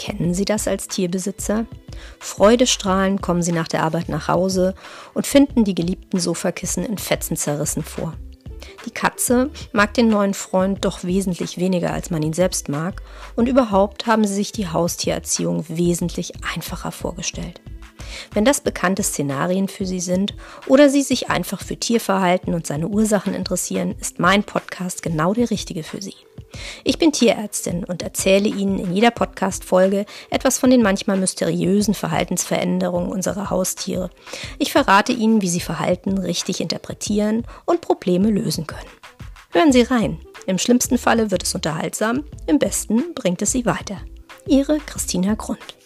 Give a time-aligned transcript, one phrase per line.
[0.00, 1.66] Kennen Sie das als Tierbesitzer?
[2.20, 4.74] Freudestrahlend kommen Sie nach der Arbeit nach Hause
[5.12, 8.14] und finden die geliebten Sofakissen in Fetzen zerrissen vor.
[8.86, 13.02] Die Katze mag den neuen Freund doch wesentlich weniger, als man ihn selbst mag,
[13.36, 17.60] und überhaupt haben sie sich die Haustiererziehung wesentlich einfacher vorgestellt.
[18.32, 20.34] Wenn das bekannte Szenarien für Sie sind
[20.66, 25.50] oder Sie sich einfach für Tierverhalten und seine Ursachen interessieren, ist mein Podcast genau der
[25.50, 26.14] richtige für Sie.
[26.84, 33.10] Ich bin Tierärztin und erzähle Ihnen in jeder Podcast-Folge etwas von den manchmal mysteriösen Verhaltensveränderungen
[33.10, 34.10] unserer Haustiere.
[34.58, 38.90] Ich verrate Ihnen, wie Sie Verhalten richtig interpretieren und Probleme lösen können.
[39.52, 40.20] Hören Sie rein.
[40.46, 44.00] Im schlimmsten Falle wird es unterhaltsam, im besten bringt es Sie weiter.
[44.46, 45.79] Ihre Christina Grund.